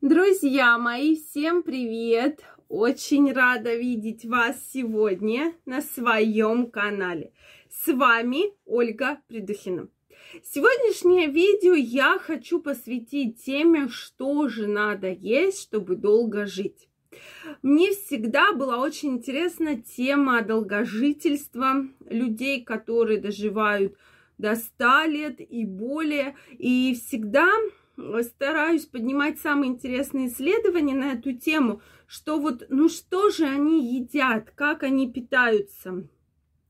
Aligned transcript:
Друзья 0.00 0.78
мои, 0.78 1.16
всем 1.16 1.64
привет! 1.64 2.44
Очень 2.68 3.32
рада 3.32 3.74
видеть 3.74 4.24
вас 4.24 4.56
сегодня 4.72 5.54
на 5.66 5.82
своем 5.82 6.70
канале. 6.70 7.32
С 7.68 7.92
вами 7.92 8.52
Ольга 8.64 9.20
Придухина. 9.26 9.88
Сегодняшнее 10.44 11.26
видео 11.26 11.74
я 11.74 12.16
хочу 12.20 12.60
посвятить 12.60 13.42
теме, 13.44 13.88
что 13.88 14.48
же 14.48 14.68
надо 14.68 15.10
есть, 15.10 15.62
чтобы 15.62 15.96
долго 15.96 16.46
жить. 16.46 16.88
Мне 17.62 17.90
всегда 17.90 18.52
была 18.52 18.78
очень 18.78 19.14
интересна 19.14 19.82
тема 19.82 20.42
долгожительства 20.42 21.88
людей, 22.08 22.62
которые 22.62 23.18
доживают 23.18 23.96
до 24.38 24.54
100 24.54 25.04
лет 25.06 25.40
и 25.40 25.64
более. 25.64 26.36
И 26.56 26.94
всегда 26.94 27.50
стараюсь 28.22 28.86
поднимать 28.86 29.38
самые 29.38 29.72
интересные 29.72 30.28
исследования 30.28 30.94
на 30.94 31.12
эту 31.12 31.32
тему, 31.32 31.82
что 32.06 32.38
вот, 32.38 32.66
ну 32.68 32.88
что 32.88 33.30
же 33.30 33.44
они 33.44 33.96
едят, 33.96 34.50
как 34.54 34.82
они 34.82 35.10
питаются. 35.10 36.06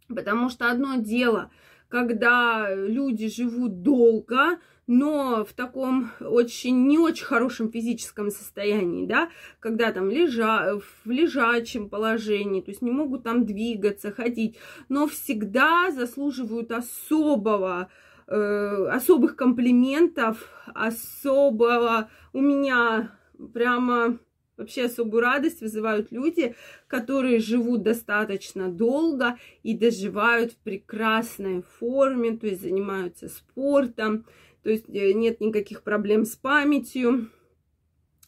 Потому 0.09 0.49
что 0.49 0.71
одно 0.71 0.97
дело, 0.97 1.51
когда 1.89 2.75
люди 2.75 3.29
живут 3.29 3.83
долго, 3.83 4.59
но 4.87 5.45
в 5.45 5.53
таком 5.53 6.11
очень, 6.19 6.87
не 6.87 6.99
очень 6.99 7.27
хорошем 7.27 7.71
физическом 7.71 8.31
состоянии, 8.31 9.07
да, 9.07 9.29
когда 9.61 9.93
там 9.93 10.11
лежа, 10.11 10.79
в 11.05 11.11
лежачем 11.11 11.91
положении, 11.91 12.63
то 12.63 12.71
есть 12.71 12.81
не 12.81 12.91
могут 12.91 13.25
там 13.25 13.45
двигаться, 13.45 14.11
ходить, 14.11 14.57
но 14.89 15.07
всегда 15.07 15.91
заслуживают 15.93 16.73
особого, 16.73 17.91
э, 18.29 18.89
особых 18.91 19.37
комплиментов, 19.37 20.49
особого 20.75 22.09
у 22.33 22.41
меня 22.41 23.13
прямо 23.53 24.19
вообще 24.57 24.85
особую 24.85 25.23
радость 25.23 25.61
вызывают 25.61 26.13
люди, 26.13 26.55
которые 26.89 27.39
живут 27.39 27.83
достаточно 27.83 28.71
долго 28.71 29.39
и 29.63 29.77
доживают 29.77 30.53
в 30.53 30.57
прекрасной 30.57 31.63
форме, 31.79 32.37
то 32.37 32.47
есть 32.47 32.63
занимаются 32.63 33.29
спортом, 33.29 34.27
то 34.63 34.71
есть 34.71 34.89
э, 34.89 35.13
нет 35.13 35.41
никаких 35.41 35.83
проблем 35.83 36.25
с 36.25 36.37
памятью, 36.37 37.31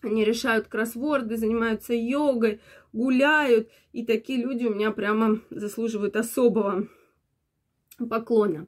они 0.02 0.24
решают 0.24 0.66
кроссворды, 0.68 1.36
занимаются 1.36 1.92
йогой, 1.92 2.60
гуляют, 2.92 3.68
и 3.92 4.06
такие 4.06 4.42
люди 4.42 4.64
у 4.64 4.74
меня 4.74 4.92
прямо 4.92 5.40
заслуживают 5.50 6.16
особого 6.16 6.88
поклона. 8.08 8.66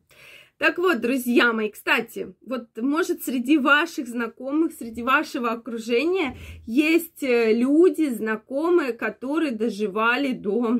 Так 0.63 0.79
вот, 0.79 1.01
друзья 1.01 1.53
мои, 1.53 1.71
кстати, 1.71 2.37
вот 2.47 2.69
может 2.77 3.25
среди 3.25 3.59
ваших 3.59 4.07
знакомых, 4.07 4.75
среди 4.75 5.03
вашего 5.03 5.51
окружения 5.51 6.37
есть 6.67 7.25
э, 7.25 7.53
люди, 7.53 8.09
знакомые, 8.11 8.93
которые 8.93 9.51
доживали 9.51 10.33
до 10.33 10.79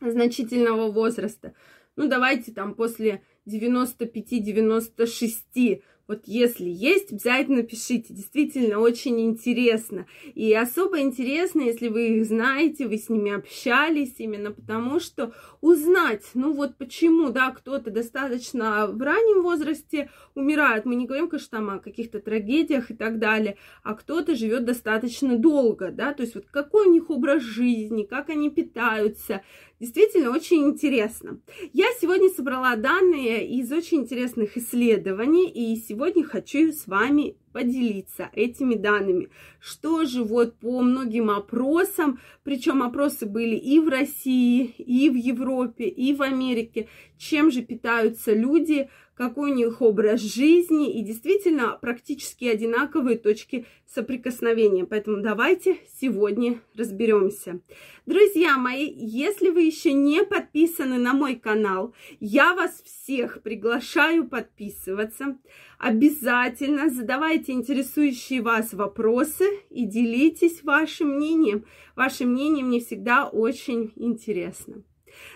значительного 0.00 0.90
возраста. 0.90 1.54
Ну, 1.94 2.08
давайте 2.08 2.50
там 2.50 2.74
после 2.74 3.22
95-96 3.46 5.84
вот 6.08 6.22
если 6.24 6.70
есть, 6.70 7.12
обязательно 7.12 7.62
пишите. 7.62 8.14
Действительно, 8.14 8.78
очень 8.78 9.20
интересно. 9.20 10.06
И 10.34 10.54
особо 10.54 11.00
интересно, 11.00 11.60
если 11.60 11.88
вы 11.88 12.16
их 12.16 12.24
знаете, 12.24 12.88
вы 12.88 12.96
с 12.96 13.10
ними 13.10 13.30
общались, 13.30 14.14
именно 14.16 14.50
потому 14.50 15.00
что 15.00 15.34
узнать, 15.60 16.24
ну 16.32 16.54
вот 16.54 16.78
почему, 16.78 17.28
да, 17.28 17.50
кто-то 17.50 17.90
достаточно 17.90 18.86
в 18.86 19.00
раннем 19.02 19.42
возрасте 19.42 20.10
умирает. 20.34 20.86
Мы 20.86 20.94
не 20.94 21.04
говорим, 21.06 21.28
конечно, 21.28 21.58
там 21.58 21.70
о 21.70 21.78
каких-то 21.78 22.20
трагедиях 22.20 22.90
и 22.90 22.94
так 22.94 23.18
далее, 23.18 23.58
а 23.82 23.94
кто-то 23.94 24.34
живет 24.34 24.64
достаточно 24.64 25.36
долго, 25.36 25.90
да, 25.90 26.14
то 26.14 26.22
есть 26.22 26.34
вот 26.34 26.46
какой 26.50 26.86
у 26.86 26.90
них 26.90 27.10
образ 27.10 27.42
жизни, 27.42 28.04
как 28.04 28.30
они 28.30 28.48
питаются, 28.48 29.42
Действительно, 29.80 30.32
очень 30.32 30.64
интересно. 30.64 31.40
Я 31.72 31.86
сегодня 32.00 32.28
собрала 32.30 32.74
данные 32.74 33.46
из 33.46 33.70
очень 33.70 33.98
интересных 33.98 34.56
исследований, 34.56 35.48
и 35.48 35.76
сегодня 35.76 36.24
хочу 36.24 36.72
с 36.72 36.88
вами 36.88 37.36
поделиться 37.52 38.28
этими 38.32 38.74
данными. 38.74 39.30
Что 39.60 40.04
же 40.04 40.24
вот 40.24 40.58
по 40.58 40.80
многим 40.80 41.30
опросам, 41.30 42.18
причем 42.42 42.82
опросы 42.82 43.24
были 43.24 43.54
и 43.54 43.78
в 43.78 43.88
России, 43.88 44.74
и 44.78 45.08
в 45.10 45.14
Европе, 45.14 45.84
и 45.84 46.12
в 46.12 46.22
Америке, 46.22 46.88
чем 47.16 47.52
же 47.52 47.62
питаются 47.62 48.34
люди, 48.34 48.90
какой 49.18 49.50
у 49.50 49.54
них 49.54 49.82
образ 49.82 50.20
жизни 50.20 50.96
и 50.96 51.02
действительно 51.02 51.76
практически 51.82 52.44
одинаковые 52.44 53.18
точки 53.18 53.66
соприкосновения. 53.84 54.84
Поэтому 54.84 55.20
давайте 55.20 55.78
сегодня 56.00 56.60
разберемся. 56.76 57.60
Друзья 58.06 58.56
мои, 58.56 58.88
если 58.88 59.48
вы 59.48 59.62
еще 59.62 59.92
не 59.92 60.22
подписаны 60.24 60.98
на 60.98 61.14
мой 61.14 61.34
канал, 61.34 61.96
я 62.20 62.54
вас 62.54 62.80
всех 62.84 63.42
приглашаю 63.42 64.28
подписываться. 64.28 65.36
Обязательно 65.80 66.88
задавайте 66.88 67.52
интересующие 67.52 68.40
вас 68.40 68.72
вопросы 68.72 69.46
и 69.68 69.84
делитесь 69.84 70.62
вашим 70.62 71.16
мнением. 71.16 71.64
Ваше 71.96 72.24
мнение 72.24 72.64
мне 72.64 72.78
всегда 72.78 73.28
очень 73.28 73.92
интересно. 73.96 74.84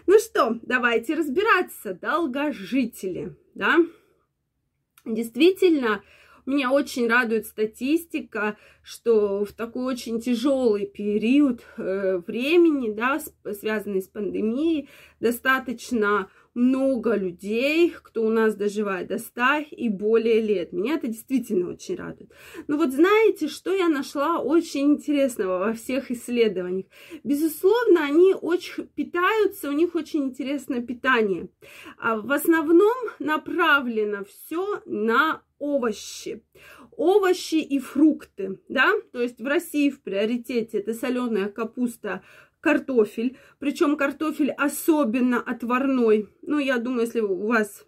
Ну 0.06 0.18
что, 0.18 0.58
давайте 0.62 1.14
разбираться. 1.14 1.94
Долгожители, 1.94 3.36
да? 3.54 3.78
Действительно, 5.04 6.02
меня 6.44 6.72
очень 6.72 7.08
радует 7.08 7.46
статистика, 7.46 8.56
что 8.82 9.44
в 9.44 9.52
такой 9.52 9.84
очень 9.84 10.20
тяжелый 10.20 10.86
период 10.86 11.64
э, 11.76 12.18
времени, 12.26 12.92
да, 12.92 13.20
связанный 13.52 14.02
с 14.02 14.08
пандемией, 14.08 14.88
достаточно 15.20 16.28
много 16.54 17.16
людей, 17.16 17.94
кто 18.02 18.22
у 18.22 18.30
нас 18.30 18.54
доживает 18.54 19.08
до 19.08 19.18
100 19.18 19.66
и 19.70 19.88
более 19.88 20.40
лет. 20.40 20.72
Меня 20.72 20.94
это 20.94 21.08
действительно 21.08 21.70
очень 21.70 21.96
радует. 21.96 22.30
Но 22.68 22.76
вот 22.76 22.92
знаете, 22.92 23.48
что 23.48 23.72
я 23.72 23.88
нашла 23.88 24.40
очень 24.40 24.94
интересного 24.94 25.58
во 25.58 25.72
всех 25.72 26.10
исследованиях? 26.10 26.86
Безусловно, 27.24 28.04
они 28.04 28.34
очень 28.34 28.86
питаются, 28.88 29.68
у 29.68 29.72
них 29.72 29.94
очень 29.94 30.24
интересное 30.24 30.82
питание. 30.82 31.48
А 31.98 32.16
в 32.16 32.30
основном 32.32 32.96
направлено 33.18 34.24
все 34.24 34.82
на 34.86 35.42
овощи. 35.58 36.44
Овощи 36.96 37.54
и 37.54 37.78
фрукты, 37.78 38.60
да, 38.68 38.90
то 39.12 39.22
есть 39.22 39.40
в 39.40 39.46
России 39.46 39.88
в 39.88 40.02
приоритете 40.02 40.78
это 40.78 40.92
соленая 40.92 41.48
капуста, 41.48 42.22
картофель, 42.62 43.36
причем 43.58 43.96
картофель 43.96 44.52
особенно 44.52 45.38
отварной. 45.40 46.28
Ну, 46.40 46.58
я 46.58 46.78
думаю, 46.78 47.02
если 47.02 47.20
у 47.20 47.46
вас 47.46 47.84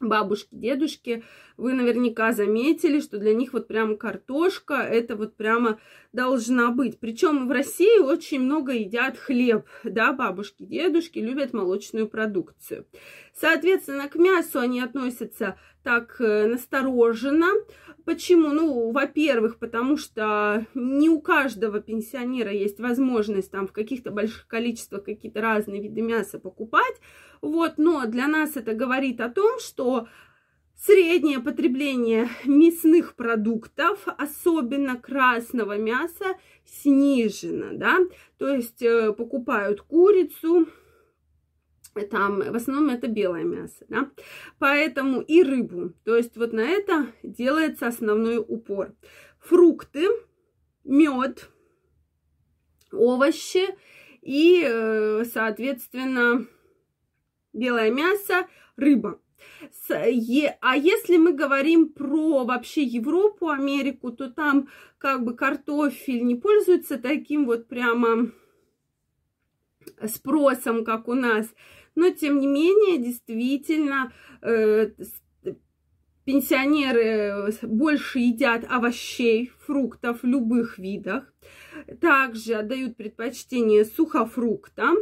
бабушки, 0.00 0.48
дедушки, 0.50 1.22
вы 1.56 1.74
наверняка 1.74 2.32
заметили, 2.32 2.98
что 3.00 3.18
для 3.18 3.34
них 3.34 3.52
вот 3.52 3.68
прям 3.68 3.96
картошка, 3.96 4.74
это 4.74 5.16
вот 5.16 5.36
прямо 5.36 5.78
должна 6.12 6.70
быть. 6.70 6.98
Причем 6.98 7.46
в 7.46 7.52
России 7.52 8.00
очень 8.00 8.40
много 8.40 8.72
едят 8.72 9.16
хлеб, 9.16 9.66
да, 9.84 10.12
бабушки, 10.12 10.64
дедушки 10.64 11.18
любят 11.18 11.52
молочную 11.52 12.08
продукцию. 12.08 12.86
Соответственно, 13.34 14.08
к 14.08 14.16
мясу 14.16 14.58
они 14.58 14.80
относятся 14.80 15.56
так 15.82 16.20
э, 16.20 16.46
настороженно. 16.46 17.48
Почему? 18.04 18.48
Ну, 18.48 18.90
во-первых, 18.90 19.58
потому 19.58 19.96
что 19.96 20.66
не 20.74 21.08
у 21.08 21.20
каждого 21.20 21.80
пенсионера 21.80 22.50
есть 22.50 22.80
возможность 22.80 23.50
там 23.50 23.66
в 23.66 23.72
каких-то 23.72 24.10
больших 24.10 24.46
количествах 24.46 25.04
какие-то 25.04 25.40
разные 25.40 25.80
виды 25.82 26.02
мяса 26.02 26.38
покупать. 26.38 27.00
Вот, 27.40 27.74
но 27.76 28.06
для 28.06 28.28
нас 28.28 28.56
это 28.56 28.74
говорит 28.74 29.20
о 29.20 29.28
том, 29.28 29.58
что 29.60 30.08
среднее 30.76 31.38
потребление 31.38 32.28
мясных 32.44 33.14
продуктов, 33.14 34.06
особенно 34.18 34.96
красного 34.96 35.78
мяса, 35.78 36.36
снижено, 36.64 37.70
да, 37.72 37.98
то 38.38 38.48
есть 38.48 38.82
э, 38.82 39.12
покупают 39.12 39.82
курицу, 39.82 40.66
там 42.00 42.40
в 42.40 42.56
основном 42.56 42.88
это 42.88 43.06
белое 43.08 43.44
мясо, 43.44 43.84
да, 43.88 44.10
поэтому 44.58 45.20
и 45.20 45.42
рыбу, 45.42 45.92
то 46.04 46.16
есть 46.16 46.36
вот 46.36 46.52
на 46.52 46.62
это 46.62 47.08
делается 47.22 47.86
основной 47.86 48.38
упор. 48.38 48.94
Фрукты, 49.38 50.08
мед, 50.84 51.50
овощи 52.92 53.66
и, 54.22 54.62
э, 54.64 55.24
соответственно, 55.24 56.46
белое 57.52 57.90
мясо, 57.90 58.46
рыба. 58.76 59.20
А 59.88 60.76
если 60.76 61.16
мы 61.16 61.32
говорим 61.32 61.88
про 61.88 62.44
вообще 62.44 62.82
Европу, 62.82 63.48
Америку, 63.48 64.12
то 64.12 64.30
там 64.30 64.68
как 64.98 65.24
бы 65.24 65.34
картофель 65.34 66.24
не 66.24 66.36
пользуется 66.36 66.98
таким 66.98 67.46
вот 67.46 67.66
прямо 67.68 68.30
спросом, 70.06 70.84
как 70.84 71.08
у 71.08 71.14
нас. 71.14 71.52
Но, 71.94 72.10
тем 72.10 72.40
не 72.40 72.46
менее, 72.46 72.98
действительно, 72.98 74.12
э, 74.40 74.90
пенсионеры 76.24 77.52
больше 77.62 78.20
едят 78.20 78.64
овощей, 78.68 79.52
фруктов 79.66 80.22
любых 80.22 80.78
видах. 80.78 81.31
Также 82.00 82.54
отдают 82.54 82.96
предпочтение 82.96 83.84
сухофруктам 83.84 84.96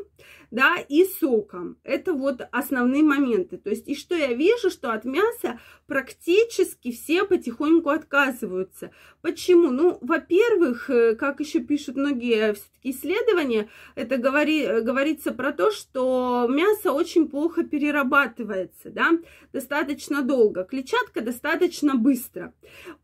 да, 0.50 0.76
и 0.88 1.04
соком. 1.04 1.78
Это 1.84 2.12
вот 2.12 2.40
основные 2.50 3.02
моменты. 3.02 3.56
То 3.56 3.70
есть, 3.70 3.88
и 3.88 3.94
что 3.94 4.14
я 4.14 4.32
вижу, 4.32 4.70
что 4.70 4.92
от 4.92 5.04
мяса 5.04 5.60
практически 5.86 6.92
все 6.92 7.24
потихоньку 7.24 7.90
отказываются. 7.90 8.90
Почему? 9.22 9.70
Ну, 9.70 9.98
во-первых, 10.00 10.90
э, 10.90 11.14
как 11.14 11.40
еще 11.40 11.60
пишут 11.60 11.96
многие 11.96 12.54
все-таки 12.54 12.90
исследования, 12.90 13.68
это 13.94 14.16
говори, 14.16 14.80
говорится 14.80 15.32
про 15.32 15.52
то, 15.52 15.70
что 15.70 16.46
мясо 16.48 16.92
очень 16.92 17.28
плохо 17.28 17.62
перерабатывается, 17.62 18.90
да, 18.90 19.10
достаточно 19.52 20.22
долго. 20.22 20.64
Клетчатка 20.64 21.20
достаточно 21.20 21.94
быстро. 21.94 22.52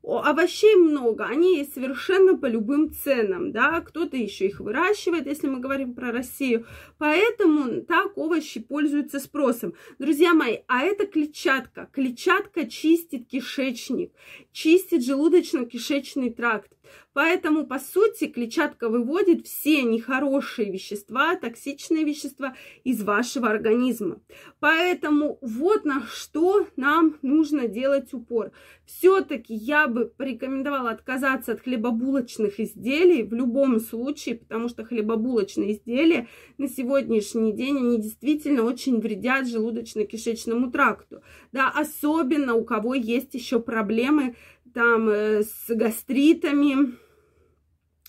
Овощей 0.03 0.75
много, 0.77 1.25
они 1.25 1.69
совершенно 1.73 2.37
по 2.37 2.47
любым 2.47 2.93
ценам, 2.93 3.26
да, 3.53 3.81
кто-то 3.81 4.17
еще 4.17 4.47
их 4.47 4.61
выращивает, 4.61 5.27
если 5.27 5.49
мы 5.49 5.61
говорим 5.61 5.95
про 5.95 6.13
Россию. 6.13 6.67
Поэтому 6.99 7.83
так 7.83 8.17
овощи 8.17 8.61
пользуются 8.61 9.19
спросом. 9.21 9.75
Друзья 9.99 10.35
мои, 10.35 10.59
а 10.67 10.83
это 10.83 11.07
клетчатка. 11.07 11.89
Клетчатка 11.93 12.69
чистит 12.69 13.29
кишечник, 13.29 14.13
чистит 14.53 15.03
желудочно-кишечный 15.03 16.33
тракт. 16.33 16.73
Поэтому, 17.13 17.67
по 17.67 17.79
сути, 17.79 18.27
клетчатка 18.27 18.91
выводит 18.91 19.47
все 19.47 19.83
нехорошие 19.83 20.71
вещества, 20.71 21.35
токсичные 21.37 22.05
вещества 22.05 22.55
из 22.85 23.03
вашего 23.03 23.49
организма. 23.49 24.21
Поэтому 24.61 25.39
вот 25.41 25.87
на 25.87 26.07
что 26.13 26.67
нам 26.77 27.17
нужно 27.23 27.69
делать 27.69 28.13
упор. 28.13 28.53
Все-таки 28.85 29.55
я 29.55 29.89
бы 29.89 30.07
порекомендовала 30.07 30.91
отказаться 30.91 31.53
от 31.53 31.63
хлебобулочных 31.63 32.61
изделий 32.61 33.16
в 33.25 33.33
любом 33.33 33.81
случае, 33.81 34.37
потому 34.37 34.69
что 34.69 34.85
хлебобулочные 34.85 35.73
изделия 35.73 36.29
на 36.59 36.69
сегодняшний 36.69 37.53
день, 37.53 37.77
они 37.79 38.01
действительно 38.01 38.63
очень 38.63 39.01
вредят 39.01 39.47
желудочно-кишечному 39.47 40.71
тракту. 40.71 41.23
Да, 41.53 41.71
особенно 41.71 42.55
у 42.55 42.65
кого 42.65 42.95
есть 42.95 43.35
еще 43.35 43.61
проблемы 43.61 44.37
там 44.75 45.09
э, 45.09 45.43
с 45.43 45.75
гастритами, 45.75 46.97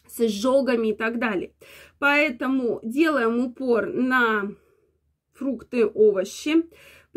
с 0.07 0.19
изжогами 0.19 0.89
и 0.89 0.93
так 0.93 1.19
далее. 1.19 1.53
Поэтому 1.99 2.79
делаем 2.83 3.39
упор 3.39 3.87
на 3.87 4.51
фрукты, 5.33 5.85
овощи. 5.85 6.65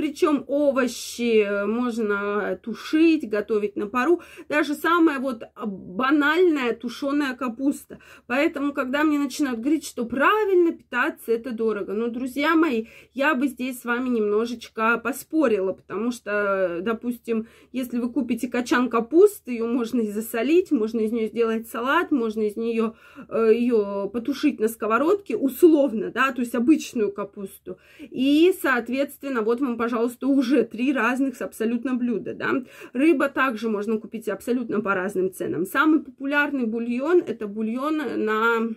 Причем 0.00 0.44
овощи 0.46 1.66
можно 1.66 2.58
тушить, 2.62 3.28
готовить 3.28 3.76
на 3.76 3.86
пару. 3.86 4.22
Даже 4.48 4.72
самая 4.72 5.18
вот 5.18 5.42
банальная 5.62 6.72
тушеная 6.72 7.34
капуста. 7.34 7.98
Поэтому, 8.26 8.72
когда 8.72 9.04
мне 9.04 9.18
начинают 9.18 9.60
говорить, 9.60 9.84
что 9.84 10.06
правильно 10.06 10.72
питаться, 10.72 11.32
это 11.32 11.50
дорого. 11.50 11.92
Но, 11.92 12.08
друзья 12.08 12.56
мои, 12.56 12.86
я 13.12 13.34
бы 13.34 13.46
здесь 13.46 13.82
с 13.82 13.84
вами 13.84 14.08
немножечко 14.08 14.96
поспорила, 14.96 15.74
потому 15.74 16.12
что, 16.12 16.78
допустим, 16.80 17.46
если 17.70 17.98
вы 17.98 18.10
купите 18.10 18.48
качан 18.48 18.88
капусты, 18.88 19.52
ее 19.52 19.66
можно 19.66 20.00
и 20.00 20.10
засолить, 20.10 20.70
можно 20.70 21.00
из 21.00 21.12
нее 21.12 21.28
сделать 21.28 21.68
салат, 21.68 22.10
можно 22.10 22.40
из 22.40 22.56
нее 22.56 22.94
э, 23.28 23.50
ее 23.52 24.08
потушить 24.10 24.60
на 24.60 24.68
сковородке, 24.68 25.36
условно, 25.36 26.10
да, 26.10 26.32
то 26.32 26.40
есть 26.40 26.54
обычную 26.54 27.12
капусту. 27.12 27.76
И, 27.98 28.54
соответственно, 28.62 29.42
вот 29.42 29.60
вам, 29.60 29.76
пожалуйста, 29.76 29.89
уже 30.28 30.64
три 30.64 30.92
разных 30.92 31.40
абсолютно 31.40 31.94
блюда, 31.94 32.34
да. 32.34 32.50
Рыба 32.92 33.28
также 33.28 33.68
можно 33.68 33.98
купить 33.98 34.28
абсолютно 34.28 34.80
по 34.80 34.94
разным 34.94 35.32
ценам. 35.32 35.66
Самый 35.66 36.00
популярный 36.00 36.66
бульон– 36.66 37.22
это 37.26 37.46
бульон 37.46 37.98
на 38.24 38.68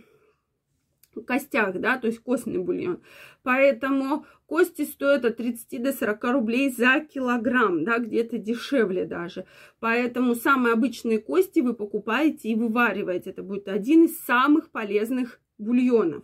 костях, 1.22 1.80
да, 1.80 1.98
то 1.98 2.08
есть 2.08 2.20
костный 2.20 2.58
бульон. 2.58 3.02
Поэтому 3.44 4.26
кости 4.46 4.84
стоят 4.84 5.26
от 5.26 5.38
30 5.38 5.82
до 5.82 5.94
40 5.94 6.24
рублей 6.32 6.72
за 6.72 7.02
килограмм, 7.02 7.84
да, 7.84 8.00
где-то 8.00 8.38
дешевле 8.38 9.06
даже. 9.06 9.46
Поэтому 9.80 10.36
самые 10.36 10.74
обычные 10.74 11.20
кости 11.20 11.60
вы 11.60 11.74
покупаете 11.74 12.50
и 12.50 12.56
вывариваете. 12.56 13.32
Это 13.32 13.44
будет 13.44 13.68
один 13.68 14.06
из 14.06 14.20
самых 14.22 14.72
полезных 14.72 15.40
бульонов. 15.58 16.24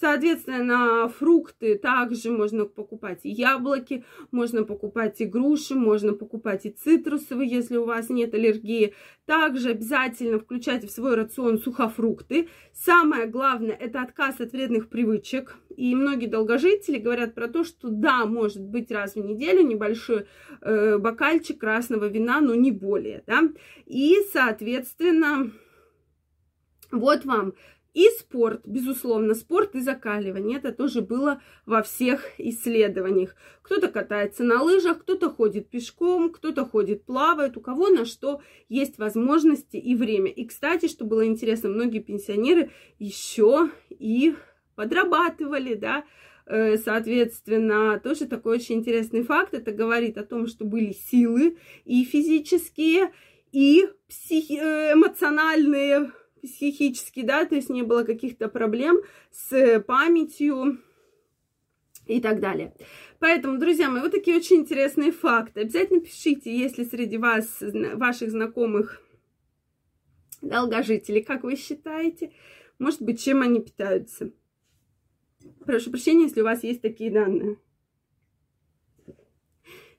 Соответственно, 0.00 1.08
фрукты 1.08 1.76
также 1.76 2.30
можно 2.30 2.66
покупать 2.66 3.20
и 3.24 3.30
яблоки, 3.30 4.04
можно 4.30 4.62
покупать 4.62 5.20
и 5.20 5.24
груши, 5.24 5.74
можно 5.74 6.12
покупать 6.12 6.66
и 6.66 6.70
цитрусовые, 6.70 7.50
если 7.50 7.78
у 7.78 7.84
вас 7.84 8.08
нет 8.08 8.32
аллергии. 8.32 8.94
Также 9.26 9.70
обязательно 9.70 10.38
включайте 10.38 10.86
в 10.86 10.92
свой 10.92 11.16
рацион 11.16 11.58
сухофрукты. 11.58 12.48
Самое 12.72 13.26
главное– 13.26 13.74
это 13.80 14.00
отказ 14.00 14.40
от 14.40 14.52
вредных 14.52 14.88
привычек. 14.88 15.56
И 15.76 15.96
многие 15.96 16.28
долгожители 16.28 16.98
говорят 16.98 17.34
про 17.34 17.48
то, 17.48 17.64
что 17.64 17.88
да, 17.88 18.24
может 18.24 18.62
быть 18.62 18.92
раз 18.92 19.14
в 19.14 19.18
неделю 19.18 19.66
небольшой 19.66 20.26
э, 20.60 20.98
бокальчик 20.98 21.58
красного 21.58 22.04
вина, 22.04 22.40
но 22.40 22.54
не 22.54 22.70
более. 22.70 23.24
Да? 23.26 23.42
И, 23.86 24.14
соответственно, 24.32 25.50
вот 26.90 27.24
вам 27.24 27.54
и 27.94 28.08
спорт, 28.18 28.62
безусловно, 28.66 29.34
спорт 29.34 29.74
и 29.74 29.80
закаливание. 29.80 30.58
Это 30.58 30.72
тоже 30.72 31.00
было 31.00 31.42
во 31.66 31.82
всех 31.82 32.22
исследованиях. 32.38 33.34
Кто-то 33.62 33.88
катается 33.88 34.44
на 34.44 34.62
лыжах, 34.62 35.00
кто-то 35.00 35.30
ходит 35.30 35.68
пешком, 35.68 36.30
кто-то 36.30 36.64
ходит, 36.64 37.04
плавает, 37.04 37.56
у 37.56 37.60
кого 37.60 37.88
на 37.88 38.04
что 38.04 38.40
есть 38.68 38.98
возможности 38.98 39.76
и 39.76 39.94
время. 39.94 40.30
И, 40.30 40.44
кстати, 40.44 40.86
что 40.86 41.04
было 41.04 41.26
интересно, 41.26 41.70
многие 41.70 42.00
пенсионеры 42.00 42.70
еще 42.98 43.70
и 43.90 44.34
подрабатывали, 44.74 45.74
да, 45.74 46.04
э, 46.46 46.76
соответственно, 46.76 48.00
тоже 48.02 48.26
такой 48.26 48.56
очень 48.56 48.76
интересный 48.76 49.22
факт. 49.22 49.54
Это 49.54 49.72
говорит 49.72 50.18
о 50.18 50.24
том, 50.24 50.46
что 50.46 50.64
были 50.64 50.92
силы 50.92 51.56
и 51.84 52.04
физические, 52.04 53.12
и 53.50 53.88
психи- 54.08 54.58
э, 54.60 54.92
эмоциональные 54.92 56.12
психически, 56.42 57.22
да, 57.22 57.44
то 57.44 57.54
есть 57.54 57.70
не 57.70 57.82
было 57.82 58.04
каких-то 58.04 58.48
проблем 58.48 58.98
с 59.30 59.80
памятью 59.80 60.78
и 62.06 62.20
так 62.20 62.40
далее. 62.40 62.74
Поэтому, 63.18 63.58
друзья 63.58 63.90
мои, 63.90 64.00
вот 64.00 64.12
такие 64.12 64.36
очень 64.36 64.56
интересные 64.56 65.12
факты. 65.12 65.60
Обязательно 65.60 66.00
пишите, 66.00 66.56
если 66.56 66.84
среди 66.84 67.18
вас, 67.18 67.62
ваших 67.94 68.30
знакомых 68.30 69.02
долгожители, 70.40 71.20
как 71.20 71.42
вы 71.42 71.56
считаете, 71.56 72.32
может 72.78 73.02
быть, 73.02 73.22
чем 73.22 73.42
они 73.42 73.60
питаются. 73.60 74.32
Прошу 75.64 75.90
прощения, 75.90 76.24
если 76.24 76.40
у 76.40 76.44
вас 76.44 76.62
есть 76.62 76.80
такие 76.80 77.10
данные. 77.10 77.58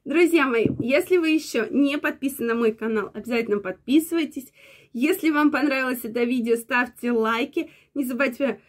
Друзья 0.06 0.48
мои, 0.48 0.66
если 0.80 1.18
вы 1.18 1.30
еще 1.30 1.68
не 1.70 1.98
подписаны 1.98 2.50
на 2.50 2.56
мой 2.56 2.72
канал, 2.72 3.12
обязательно 3.14 3.60
подписывайтесь. 3.60 4.52
Если 4.94 5.30
вам 5.30 5.52
понравилось 5.52 6.04
это 6.04 6.24
видео, 6.24 6.56
ставьте 6.56 7.12
лайки. 7.12 7.70
Не 7.94 8.06
забывайте, 8.06 8.62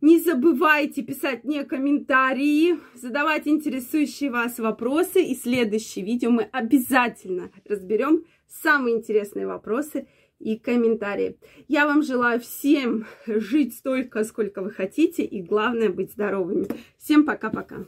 не 0.00 0.18
забывайте 0.18 1.02
писать 1.02 1.44
мне 1.44 1.64
комментарии, 1.64 2.78
задавать 2.94 3.46
интересующие 3.46 4.30
вас 4.30 4.58
вопросы. 4.58 5.22
И 5.22 5.36
следующее 5.36 6.04
видео 6.04 6.30
мы 6.30 6.42
обязательно 6.42 7.50
разберем 7.64 8.24
самые 8.46 8.96
интересные 8.96 9.46
вопросы 9.46 10.08
и 10.40 10.58
комментарии. 10.58 11.38
Я 11.68 11.86
вам 11.86 12.02
желаю 12.02 12.40
всем 12.40 13.06
жить 13.26 13.74
столько, 13.74 14.24
сколько 14.24 14.60
вы 14.60 14.70
хотите, 14.72 15.24
и 15.24 15.40
главное 15.40 15.88
быть 15.88 16.12
здоровыми. 16.12 16.66
Всем 16.98 17.24
пока-пока. 17.24 17.86